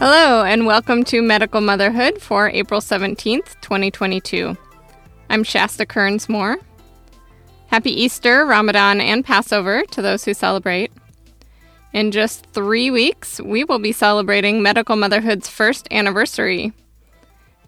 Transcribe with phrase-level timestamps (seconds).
[0.00, 4.56] Hello, and welcome to Medical Motherhood for April 17th, 2022.
[5.28, 6.58] I'm Shasta Kearns Moore.
[7.66, 10.92] Happy Easter, Ramadan, and Passover to those who celebrate.
[11.92, 16.72] In just three weeks, we will be celebrating Medical Motherhood's first anniversary.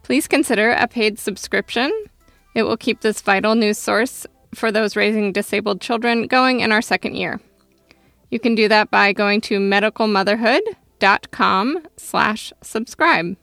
[0.04, 1.92] Please consider a paid subscription.
[2.54, 6.80] It will keep this vital news source for those raising disabled children going in our
[6.80, 7.40] second year.
[8.30, 10.79] You can do that by going to medicalmotherhood.com dot
[11.30, 13.36] com slash subscribe.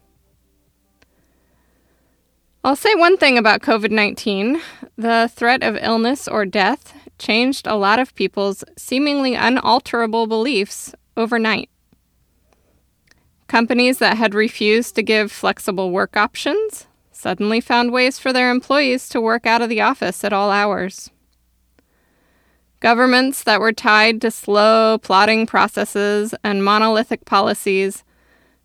[2.64, 4.62] I'll say one thing about COVID 19.
[4.98, 11.70] The threat of illness or death changed a lot of people's seemingly unalterable beliefs overnight.
[13.48, 19.08] Companies that had refused to give flexible work options suddenly found ways for their employees
[19.10, 21.10] to work out of the office at all hours.
[22.80, 28.04] Governments that were tied to slow plotting processes and monolithic policies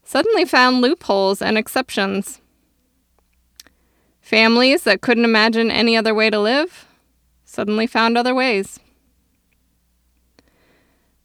[0.04, 2.40] suddenly found loopholes and exceptions.
[4.20, 6.86] Families that couldn't imagine any other way to live
[7.44, 8.78] suddenly found other ways.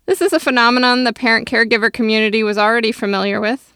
[0.06, 3.74] This is a phenomenon the parent caregiver community was already familiar with.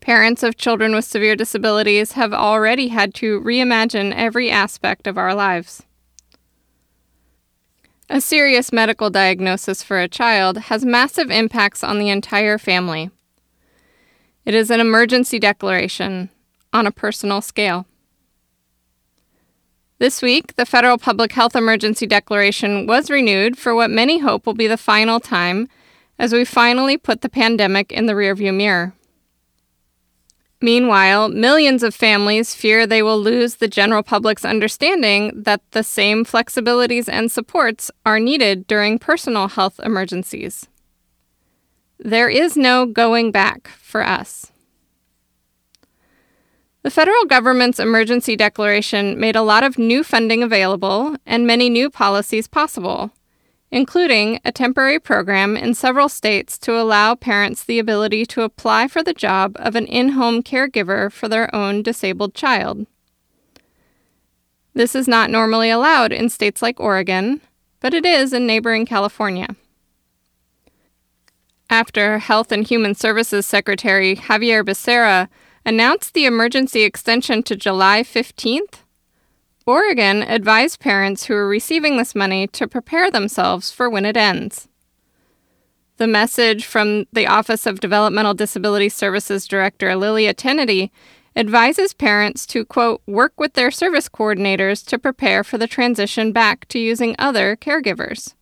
[0.00, 5.34] Parents of children with severe disabilities have already had to reimagine every aspect of our
[5.34, 5.82] lives.
[8.08, 13.10] A serious medical diagnosis for a child has massive impacts on the entire family.
[14.44, 16.30] It is an emergency declaration
[16.72, 17.84] on a personal scale.
[19.98, 24.54] This week, the federal public health emergency declaration was renewed for what many hope will
[24.54, 25.68] be the final time
[26.16, 28.94] as we finally put the pandemic in the rearview mirror.
[30.62, 36.24] Meanwhile, millions of families fear they will lose the general public's understanding that the same
[36.24, 40.66] flexibilities and supports are needed during personal health emergencies.
[41.98, 44.50] There is no going back for us.
[46.82, 51.90] The federal government's emergency declaration made a lot of new funding available and many new
[51.90, 53.10] policies possible
[53.70, 59.02] including a temporary program in several states to allow parents the ability to apply for
[59.02, 62.86] the job of an in home caregiver for their own disabled child.
[64.74, 67.40] This is not normally allowed in states like Oregon,
[67.80, 69.56] but it is in neighboring California.
[71.68, 75.28] After Health and Human Services Secretary Xavier Becerra
[75.64, 78.84] announced the emergency extension to July 15th,
[79.66, 84.68] Oregon advised parents who are receiving this money to prepare themselves for when it ends.
[85.96, 90.90] The message from the Office of Developmental Disability Services Director Lilia Teninty
[91.34, 96.68] advises parents to, quote, work with their service coordinators to prepare for the transition back
[96.68, 98.34] to using other caregivers.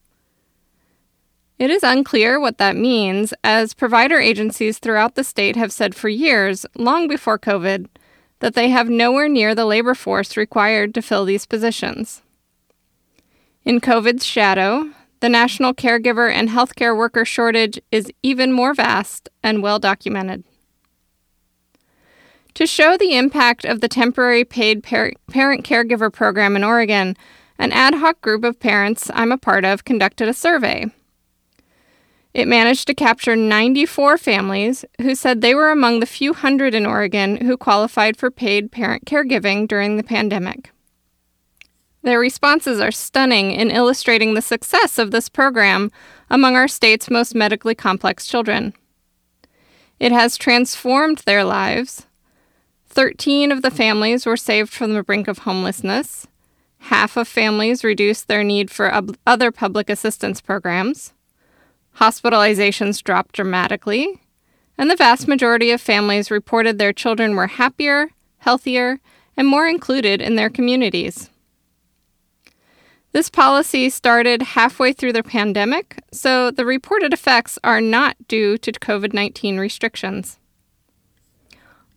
[1.59, 6.09] It is unclear what that means, as provider agencies throughout the state have said for
[6.11, 7.87] years, long before COVID,
[8.45, 12.21] that they have nowhere near the labor force required to fill these positions.
[13.65, 14.91] In COVID's shadow,
[15.21, 20.45] the national caregiver and healthcare worker shortage is even more vast and well documented.
[22.53, 27.17] To show the impact of the temporary paid par- parent caregiver program in Oregon,
[27.57, 30.93] an ad hoc group of parents I'm a part of conducted a survey.
[32.35, 36.85] It managed to capture 94 families who said they were among the few hundred in
[36.85, 40.73] Oregon who qualified for paid parent caregiving during the pandemic.
[42.03, 45.93] Their responses are stunning in illustrating the success of this program
[46.29, 48.75] among our state's most medically complex children.
[50.01, 52.07] It has transformed their lives.
[52.89, 56.27] 13 of the families were saved from the brink of homelessness.
[56.79, 58.93] Half of families reduced their need for
[59.25, 61.15] other public assistance programs.
[61.97, 64.21] Hospitalizations dropped dramatically,
[64.77, 68.99] and the vast majority of families reported their children were happier, healthier,
[69.37, 71.31] and more included in their communities.
[73.13, 78.73] This policy started halfway through the pandemic, so the reported effects are not due to
[78.73, 80.41] COVID 19 restrictions.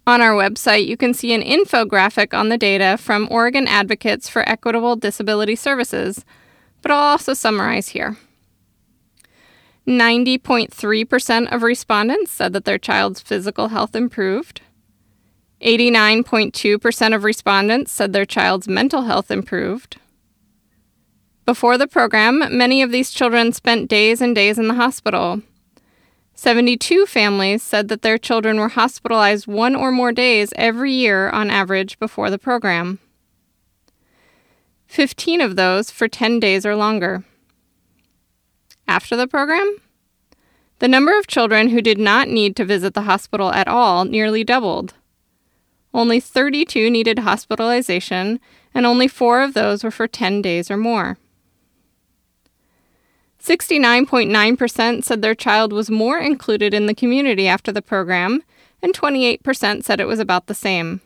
[0.06, 4.48] On our website, you can see an infographic on the data from Oregon Advocates for
[4.48, 6.24] Equitable Disability Services,
[6.84, 8.16] but I'll also summarize here.
[9.88, 14.62] 90.3% of respondents said that their child's physical health improved.
[15.62, 19.98] 89.2% of respondents said their child's mental health improved.
[21.46, 25.42] Before the program, many of these children spent days and days in the hospital.
[26.36, 31.50] 72 families said that their children were hospitalized one or more days every year on
[31.50, 33.00] average before the program.
[34.88, 37.24] 15 of those for 10 days or longer.
[38.88, 39.78] After the program,
[40.80, 44.44] The number of children who did not need to visit the hospital at all nearly
[44.44, 44.94] doubled.
[45.94, 48.40] Only 32 needed hospitalization,
[48.76, 51.18] and only four of those were for 10 days or more.
[53.42, 58.44] 69.9% said their child was more included in the community after the program,
[58.84, 61.02] and 28% said it was about the same.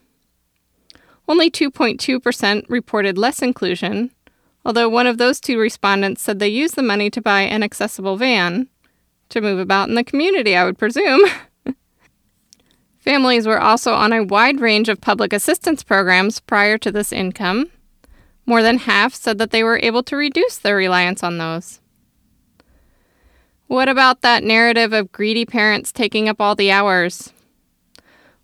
[1.29, 4.11] Only 2.2% reported less inclusion,
[4.65, 8.17] although one of those two respondents said they used the money to buy an accessible
[8.17, 8.67] van
[9.29, 11.21] to move about in the community, I would presume.
[12.99, 17.71] Families were also on a wide range of public assistance programs prior to this income.
[18.45, 21.79] More than half said that they were able to reduce their reliance on those.
[23.67, 27.31] What about that narrative of greedy parents taking up all the hours?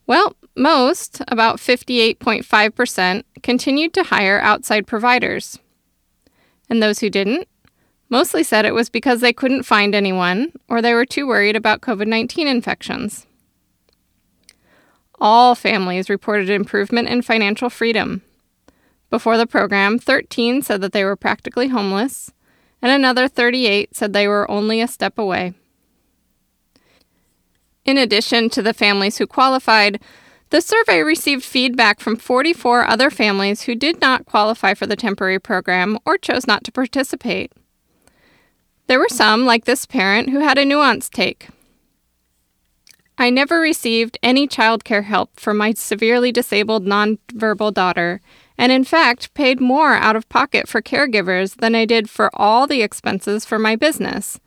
[0.07, 5.59] Well, most, about 58.5%, continued to hire outside providers.
[6.69, 7.47] And those who didn't
[8.09, 11.81] mostly said it was because they couldn't find anyone or they were too worried about
[11.81, 13.25] COVID 19 infections.
[15.19, 18.21] All families reported improvement in financial freedom.
[19.09, 22.31] Before the program, 13 said that they were practically homeless,
[22.81, 25.53] and another 38 said they were only a step away.
[27.85, 30.01] In addition to the families who qualified,
[30.49, 35.39] the survey received feedback from 44 other families who did not qualify for the temporary
[35.39, 37.51] program or chose not to participate.
[38.87, 41.49] There were some, like this parent, who had a nuanced take.
[43.17, 48.21] I never received any childcare help for my severely disabled nonverbal daughter,
[48.57, 52.67] and in fact paid more out of pocket for caregivers than I did for all
[52.67, 54.39] the expenses for my business,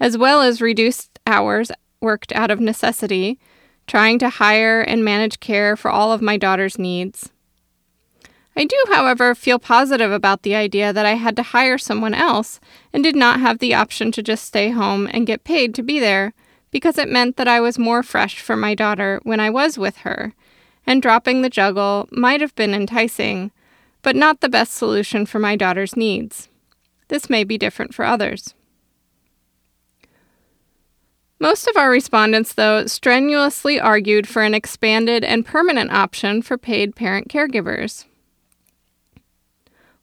[0.00, 1.70] as well as reduced hours
[2.00, 3.38] worked out of necessity
[3.86, 7.30] trying to hire and manage care for all of my daughter's needs.
[8.56, 12.60] I do, however, feel positive about the idea that I had to hire someone else
[12.92, 15.98] and did not have the option to just stay home and get paid to be
[15.98, 16.32] there
[16.70, 19.98] because it meant that I was more fresh for my daughter when I was with
[19.98, 20.34] her,
[20.86, 23.52] and dropping the juggle might have been enticing,
[24.02, 26.48] but not the best solution for my daughter's needs.
[27.08, 28.54] This may be different for others.
[31.44, 36.96] Most of our respondents, though, strenuously argued for an expanded and permanent option for paid
[36.96, 38.06] parent caregivers.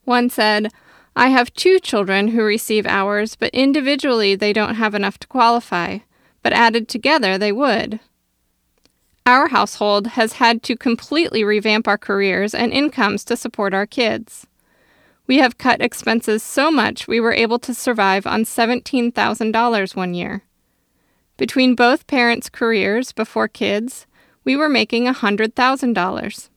[0.03, 0.71] One said,
[1.15, 5.97] I have two children who receive hours, but individually they don't have enough to qualify,
[6.43, 7.99] but added together they would.
[9.25, 14.45] Our household has had to completely revamp our careers and incomes to support our kids.
[15.25, 20.43] We have cut expenses so much we were able to survive on $17,000 one year.
[21.37, 24.05] Between both parents' careers before kids,
[24.43, 26.49] we were making a $100,000.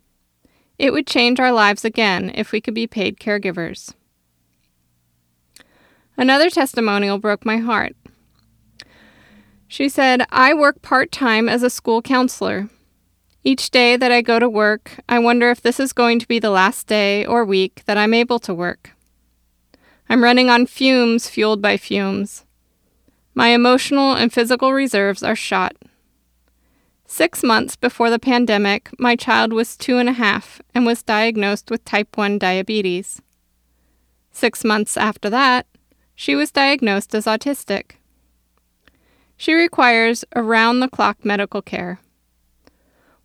[0.78, 3.94] It would change our lives again if we could be paid caregivers.
[6.16, 7.96] Another testimonial broke my heart.
[9.66, 12.68] She said, I work part time as a school counselor.
[13.42, 16.38] Each day that I go to work, I wonder if this is going to be
[16.38, 18.90] the last day or week that I'm able to work.
[20.08, 22.44] I'm running on fumes fueled by fumes.
[23.34, 25.74] My emotional and physical reserves are shot.
[27.06, 31.70] Six months before the pandemic, my child was two and a half and was diagnosed
[31.70, 33.20] with type 1 diabetes.
[34.30, 35.66] Six months after that,
[36.14, 37.92] she was diagnosed as autistic.
[39.36, 42.00] She requires around the clock medical care.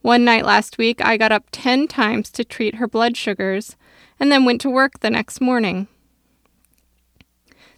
[0.01, 3.75] One night last week, I got up 10 times to treat her blood sugars
[4.19, 5.87] and then went to work the next morning.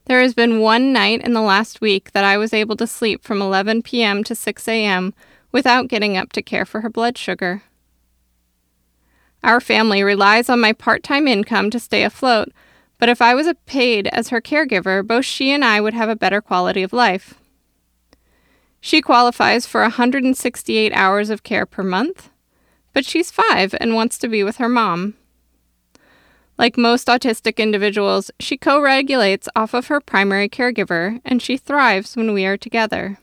[0.06, 3.24] There has been one night in the last week that I was able to sleep
[3.24, 4.24] from 11 p.m.
[4.24, 5.14] to 6 a.m.
[5.52, 7.64] without getting up to care for her blood sugar.
[9.44, 12.50] Our family relies on my part time income to stay afloat,
[13.00, 16.16] but if I was paid as her caregiver, both she and I would have a
[16.16, 17.36] better quality of life.
[18.80, 22.30] She qualifies for 168 hours of care per month,
[22.94, 25.16] but she's five and wants to be with her mom.
[26.62, 32.16] Like most autistic individuals, she co regulates off of her primary caregiver, and she thrives
[32.16, 33.18] when we are together.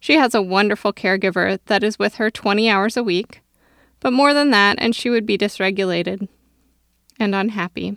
[0.00, 3.40] She has a wonderful caregiver that is with her 20 hours a week,
[4.00, 6.26] but more than that, and she would be dysregulated
[7.20, 7.96] and unhappy.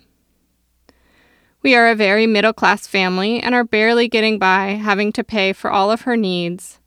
[1.64, 5.52] We are a very middle class family and are barely getting by, having to pay
[5.52, 6.80] for all of her needs,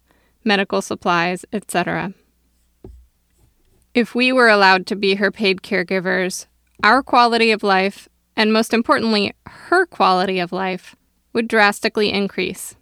[0.45, 2.15] medical supplies, etc.
[3.93, 6.47] If we were allowed to be her paid caregivers,
[6.83, 10.97] our quality of life, and most importantly, her quality of life,
[11.33, 12.75] would drastically increase.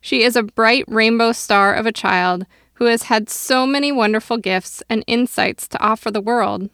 [0.00, 4.36] She is a bright rainbow star of a child who has had so many wonderful
[4.36, 6.70] gifts and insights to offer the world.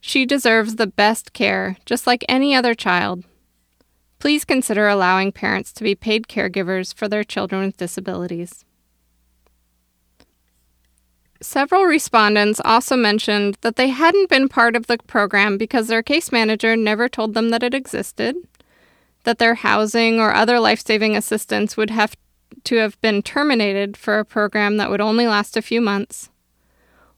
[0.00, 3.24] She deserves the best care, just like any other child.
[4.24, 8.64] please consider allowing parents to be paid caregivers for their children with disabilities.
[11.44, 16.32] Several respondents also mentioned that they hadn't been part of the program because their case
[16.32, 18.34] manager never told them that it existed,
[19.24, 22.16] that their housing or other life saving assistance would have
[22.64, 26.30] to have been terminated for a program that would only last a few months,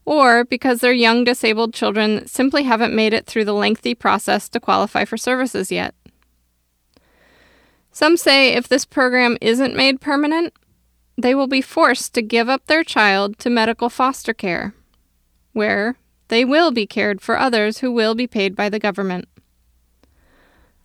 [0.03, 4.59] or because their young disabled children simply haven't made it through the lengthy process to
[4.59, 5.95] qualify for services yet.
[7.93, 10.53] Some say if this program isn't made permanent,
[11.17, 14.73] they will be forced to give up their child to medical foster care,
[15.53, 15.97] where
[16.27, 19.27] they will be cared for others who will be paid by the government.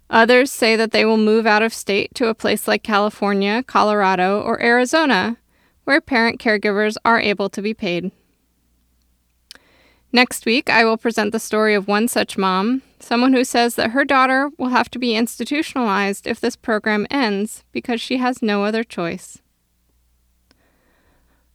[0.09, 4.41] Others say that they will move out of state to a place like California, Colorado,
[4.41, 5.37] or Arizona,
[5.85, 8.13] where parent caregivers are able to be paid.
[10.13, 13.93] Next week, I will present the story of one such mom, someone who says that
[13.93, 18.65] her daughter will have to be institutionalized if this program ends because she has no
[18.65, 19.39] other choice.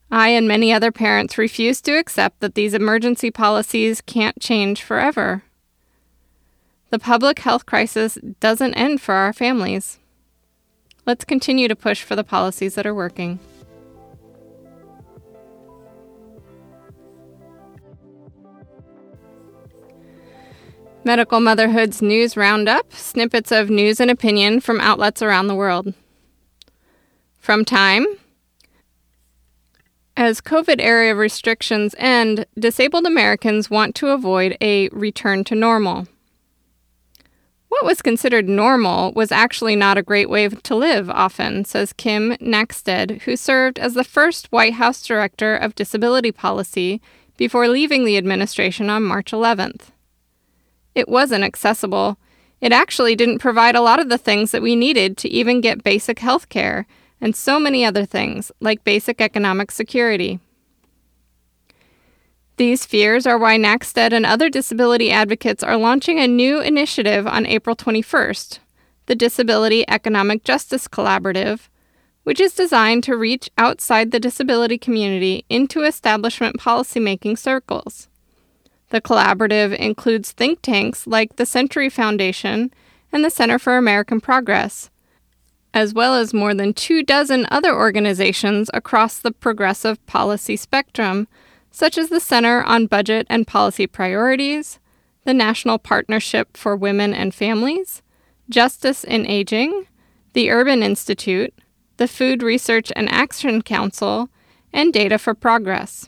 [0.10, 5.44] I and many other parents refuse to accept that these emergency policies can't change forever.
[6.90, 10.00] The public health crisis doesn't end for our families.
[11.06, 13.40] Let's continue to push for the policies that are working.
[21.04, 25.94] Medical Motherhood's News Roundup snippets of news and opinion from outlets around the world.
[27.40, 28.06] From Time,
[30.18, 36.08] as COVID era restrictions end, disabled Americans want to avoid a return to normal.
[37.70, 42.32] What was considered normal was actually not a great way to live, often, says Kim
[42.38, 47.00] Knackstedt, who served as the first White House Director of Disability Policy
[47.38, 49.92] before leaving the administration on March 11th.
[50.96, 52.18] It wasn't accessible.
[52.60, 55.84] It actually didn't provide a lot of the things that we needed to even get
[55.84, 56.88] basic health care
[57.20, 60.40] and so many other things, like basic economic security.
[62.58, 67.46] These fears are why Knackstedt and other disability advocates are launching a new initiative on
[67.46, 68.60] April 21st,
[69.06, 71.70] the Disability Economic Justice Collaborative,
[72.24, 78.10] which is designed to reach outside the disability community into establishment policymaking circles.
[78.90, 82.74] The collaborative includes think tanks like the Century Foundation
[83.12, 84.90] and the Center for American Progress,
[85.78, 91.28] as well as more than two dozen other organizations across the progressive policy spectrum,
[91.70, 94.80] such as the Center on Budget and Policy Priorities,
[95.24, 98.02] the National Partnership for Women and Families,
[98.50, 99.86] Justice in Aging,
[100.34, 101.54] the Urban Institute,
[101.98, 104.30] the Food Research and Action Council,
[104.74, 106.08] and Data for Progress.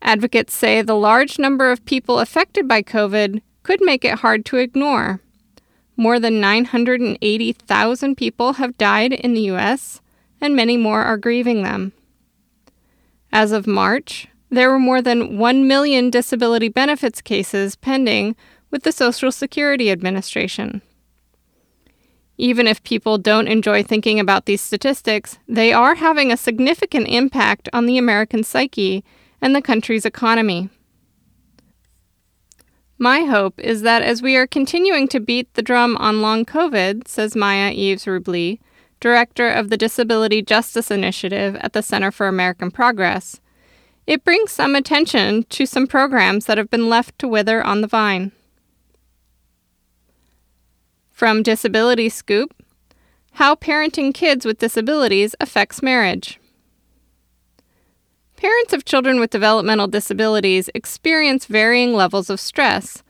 [0.00, 4.56] Advocates say the large number of people affected by COVID could make it hard to
[4.56, 5.20] ignore.
[6.00, 10.00] More than 980,000 people have died in the U.S.,
[10.40, 11.92] and many more are grieving them.
[13.32, 18.36] As of March, there were more than 1 million disability benefits cases pending
[18.70, 20.82] with the Social Security Administration.
[22.36, 27.68] Even if people don't enjoy thinking about these statistics, they are having a significant impact
[27.72, 29.02] on the American psyche
[29.42, 30.70] and the country's economy.
[33.00, 37.06] My hope is that as we are continuing to beat the drum on long COVID,
[37.06, 38.58] says Maya Ives-Rublee,
[38.98, 43.40] director of the Disability Justice Initiative at the Center for American Progress,
[44.08, 47.86] it brings some attention to some programs that have been left to wither on the
[47.86, 48.32] vine.
[51.12, 52.52] From Disability Scoop
[53.32, 56.40] How Parenting Kids with Disabilities Affects Marriage.
[58.38, 63.02] Parents of children with developmental disabilities experience varying levels of stress,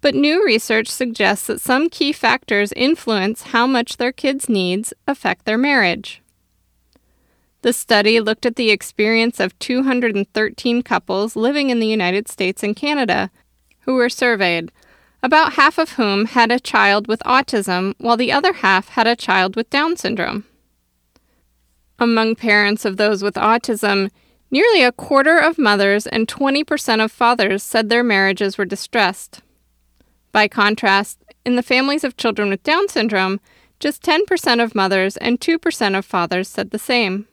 [0.00, 5.44] but new research suggests that some key factors influence how much their kids' needs affect
[5.44, 6.22] their marriage.
[7.62, 12.76] The study looked at the experience of 213 couples living in the United States and
[12.76, 13.32] Canada
[13.80, 14.70] who were surveyed,
[15.20, 19.16] about half of whom had a child with autism, while the other half had a
[19.16, 20.44] child with Down syndrome.
[21.98, 24.10] Among parents of those with autism,
[24.50, 29.42] Nearly a quarter of mothers and 20% of fathers said their marriages were distressed.
[30.32, 33.40] By contrast, in the families of children with Down syndrome,
[33.78, 37.26] just 10% of mothers and 2% of fathers said the same.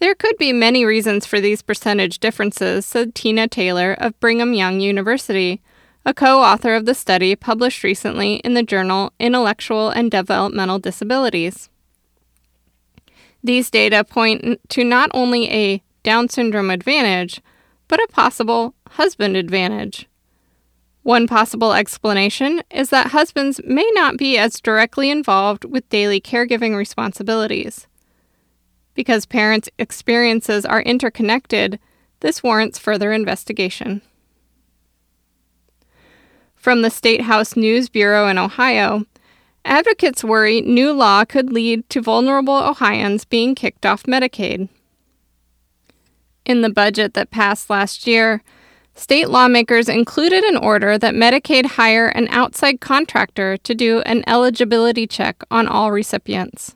[0.00, 4.80] There could be many reasons for these percentage differences, said Tina Taylor of Brigham Young
[4.80, 5.60] University,
[6.04, 11.68] a co author of the study published recently in the journal Intellectual and Developmental Disabilities.
[13.42, 17.40] These data point to not only a Down syndrome advantage,
[17.86, 20.08] but a possible husband advantage.
[21.02, 26.76] One possible explanation is that husbands may not be as directly involved with daily caregiving
[26.76, 27.86] responsibilities.
[28.94, 31.78] Because parents' experiences are interconnected,
[32.20, 34.02] this warrants further investigation.
[36.56, 39.04] From the State House News Bureau in Ohio,
[39.68, 44.68] advocates worry new law could lead to vulnerable Ohioans being kicked off Medicaid.
[46.44, 48.42] In the budget that passed last year,
[48.94, 55.06] state lawmakers included an order that Medicaid hire an outside contractor to do an eligibility
[55.06, 56.74] check on all recipients.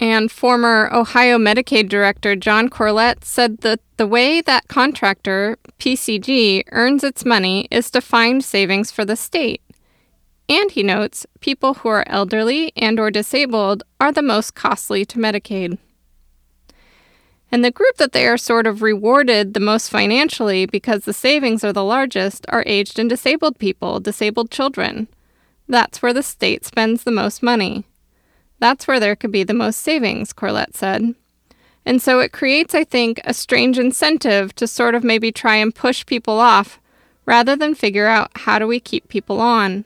[0.00, 7.04] And former Ohio Medicaid Director John Corlett said that the way that contractor, PCG, earns
[7.04, 9.62] its money is to find savings for the state.
[10.48, 15.18] And he notes people who are elderly and or disabled are the most costly to
[15.18, 15.78] Medicaid.
[17.50, 21.62] And the group that they are sort of rewarded the most financially because the savings
[21.62, 25.06] are the largest are aged and disabled people, disabled children.
[25.68, 27.84] That's where the state spends the most money.
[28.58, 31.14] That's where there could be the most savings, Corlett said.
[31.84, 35.74] And so it creates, I think, a strange incentive to sort of maybe try and
[35.74, 36.80] push people off
[37.26, 39.84] rather than figure out how do we keep people on.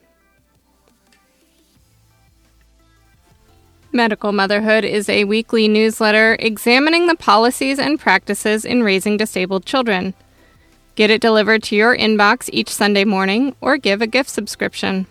[3.97, 10.12] Medical Motherhood is a weekly newsletter examining the policies and practices in raising disabled children.
[10.95, 15.07] Get it delivered to your inbox each Sunday morning or give a gift subscription.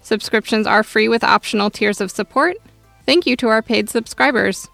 [0.00, 2.56] Subscriptions are free with optional tiers of support.
[3.04, 4.68] Thank you to our paid subscribers.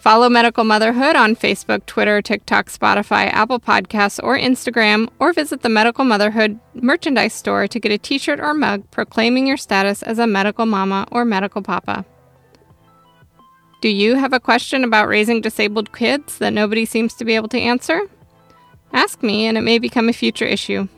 [0.00, 5.68] Follow Medical Motherhood on Facebook, Twitter, TikTok, Spotify, Apple Podcasts, or Instagram, or visit the
[5.68, 10.18] Medical Motherhood merchandise store to get a t shirt or mug proclaiming your status as
[10.18, 12.06] a medical mama or medical papa.
[13.82, 17.48] Do you have a question about raising disabled kids that nobody seems to be able
[17.48, 18.00] to answer?
[18.94, 20.88] Ask me, and it may become a future issue.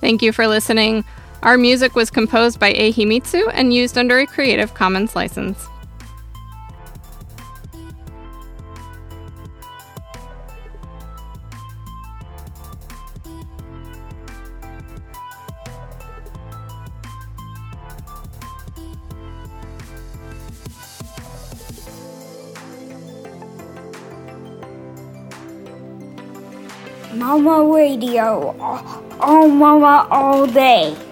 [0.00, 1.04] Thank you for listening.
[1.42, 5.66] Our music was composed by Ehimitsu and used under a Creative Commons license.
[27.46, 28.56] Mama Radio.
[29.20, 31.05] Oh, Mama all day.